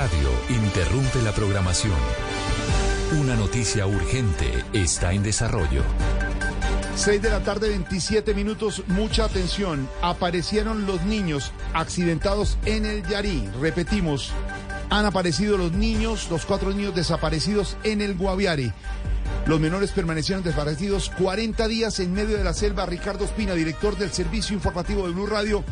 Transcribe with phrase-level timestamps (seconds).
[0.00, 1.92] Radio interrumpe la programación.
[3.20, 5.82] Una noticia urgente está en desarrollo.
[6.94, 9.86] 6 de la tarde, 27 minutos, mucha atención.
[10.00, 13.46] Aparecieron los niños accidentados en el Yarí.
[13.60, 14.30] Repetimos,
[14.88, 18.72] han aparecido los niños, los cuatro niños desaparecidos en el Guaviare.
[19.44, 22.86] Los menores permanecieron desaparecidos 40 días en medio de la selva.
[22.86, 25.62] Ricardo Espina, director del Servicio Informativo de Blue Radio,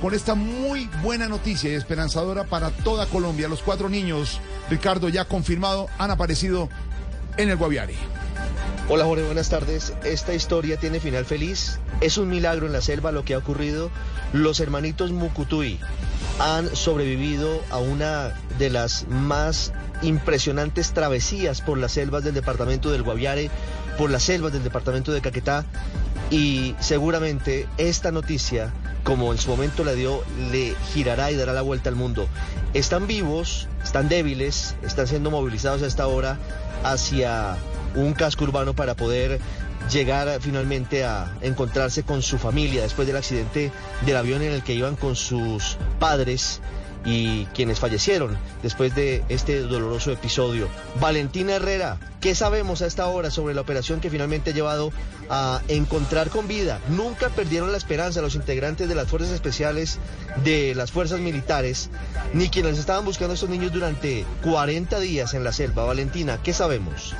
[0.00, 3.48] con esta muy buena noticia y esperanzadora para toda Colombia.
[3.48, 6.68] Los cuatro niños, Ricardo, ya confirmado, han aparecido
[7.36, 7.94] en el Guaviare.
[8.88, 9.92] Hola Jorge, buenas tardes.
[10.04, 11.78] Esta historia tiene final feliz.
[12.00, 13.90] Es un milagro en la selva lo que ha ocurrido.
[14.32, 15.78] Los hermanitos Mukutui
[16.38, 19.72] han sobrevivido a una de las más
[20.02, 23.50] impresionantes travesías por las selvas del departamento del Guaviare,
[23.98, 25.66] por las selvas del departamento de Caquetá
[26.30, 28.72] y seguramente esta noticia,
[29.04, 32.26] como en su momento la dio, le girará y dará la vuelta al mundo.
[32.74, 36.38] Están vivos, están débiles, están siendo movilizados a esta hora
[36.84, 37.56] hacia
[37.94, 39.40] un casco urbano para poder
[39.90, 43.72] llegar finalmente a encontrarse con su familia después del accidente
[44.06, 46.60] del avión en el que iban con sus padres
[47.04, 50.68] y quienes fallecieron después de este doloroso episodio.
[51.00, 54.92] Valentina Herrera, ¿qué sabemos a esta hora sobre la operación que finalmente ha llevado
[55.28, 56.80] a encontrar con vida?
[56.88, 59.98] Nunca perdieron la esperanza los integrantes de las fuerzas especiales
[60.44, 61.90] de las fuerzas militares,
[62.34, 65.84] ni quienes estaban buscando a estos niños durante 40 días en la selva.
[65.84, 67.14] Valentina, ¿qué sabemos?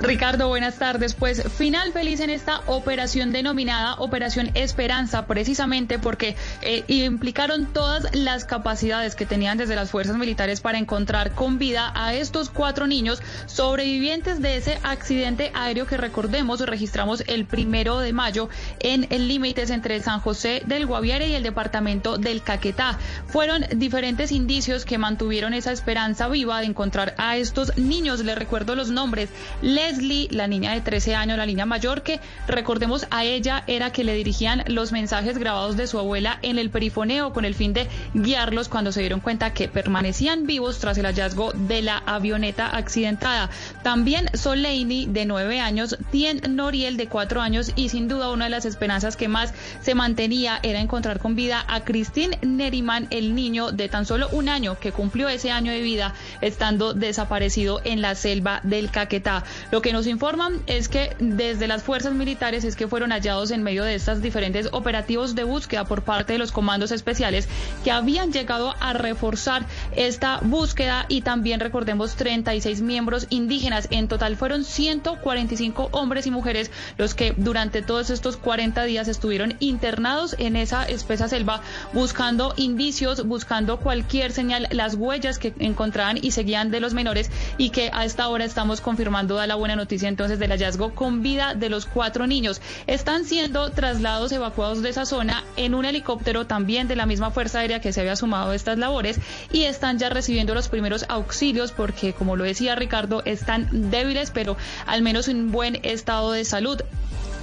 [0.00, 1.12] Ricardo, buenas tardes.
[1.12, 8.46] Pues final feliz en esta operación denominada Operación Esperanza, precisamente porque eh, implicaron todas las
[8.46, 13.22] capacidades que tenían desde las fuerzas militares para encontrar con vida a estos cuatro niños
[13.46, 18.48] sobrevivientes de ese accidente aéreo que recordemos registramos el primero de mayo
[18.80, 22.98] en el límites entre San José del Guaviare y el departamento del Caquetá.
[23.26, 28.24] Fueron diferentes indicios que mantuvieron esa esperanza viva de encontrar a estos niños.
[28.24, 29.30] Les recuerdo los nombres.
[29.62, 34.04] Leslie, la niña de 13 años, la niña mayor, que recordemos a ella era que
[34.04, 37.88] le dirigían los mensajes grabados de su abuela en el perifoneo con el fin de
[38.14, 43.50] guiarlos cuando se dieron cuenta que permanecían vivos tras el hallazgo de la avioneta accidentada.
[43.82, 48.50] También Soleini, de 9 años, Tien Noriel, de 4 años, y sin duda una de
[48.50, 49.52] las esperanzas que más
[49.82, 54.48] se mantenía era encontrar con vida a Christine Neriman, el niño de tan solo un
[54.48, 59.44] año que cumplió ese año de vida estando desaparecido en la selva del Caquetá.
[59.70, 63.62] Lo que nos informan es que desde las fuerzas militares es que fueron hallados en
[63.62, 67.48] medio de estas diferentes operativos de búsqueda por parte de los comandos especiales
[67.84, 73.88] que habían llegado a reforzar esta búsqueda y también recordemos 36 miembros indígenas.
[73.90, 79.56] En total fueron 145 hombres y mujeres los que durante todos estos 40 días estuvieron
[79.60, 81.60] internados en esa espesa selva
[81.92, 87.70] buscando indicios, buscando cualquier señal, las huellas que encontraban y seguían de los menores y
[87.70, 91.54] que a esta hora estamos confirmando da la buena noticia entonces del hallazgo con vida
[91.54, 92.60] de los cuatro niños.
[92.86, 97.60] Están siendo trasladados, evacuados de esa zona en un helicóptero también de la misma Fuerza
[97.60, 99.18] Aérea que se había sumado a estas labores
[99.52, 104.56] y están ya recibiendo los primeros auxilios porque, como lo decía Ricardo, están débiles, pero
[104.86, 106.80] al menos en buen estado de salud.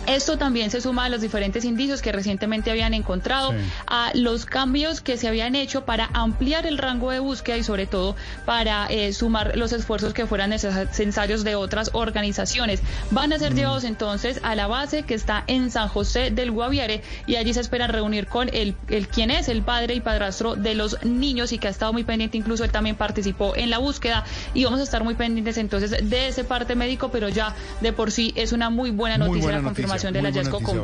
[0.08, 3.54] Esto también se suma a los diferentes indicios que recientemente habían encontrado,
[3.88, 7.88] a los cambios que se habían hecho para ampliar el rango de búsqueda y sobre
[7.88, 12.82] todo para eh, sumar los esfuerzos que fueran necesarios de otras organizaciones.
[13.12, 13.56] Van a ser mm.
[13.58, 17.60] llevados entonces a la base que está en San José del Guaviare y allí se
[17.60, 21.58] espera reunir con el, el quien es el padre y padrastro de los niños y
[21.58, 24.84] que ha estado muy pendiente, incluso él también participó en la búsqueda y vamos a
[24.84, 28.70] estar muy pendientes entonces de ese parte médico, pero ya de por sí es una
[28.70, 30.84] muy buena noticia la confirmación del hallazgo con vida.